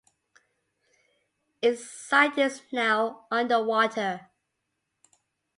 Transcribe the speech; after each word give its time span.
Its 1.61 1.87
site 1.87 2.35
is 2.39 2.63
now 2.71 3.27
under 3.29 3.63
water. 3.63 4.31